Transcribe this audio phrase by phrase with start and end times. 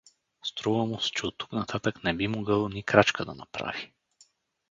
[0.43, 3.93] Струва му се, че оттук нататък не би могъл ни крачка да направи.